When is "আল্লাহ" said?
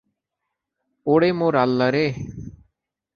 1.55-1.89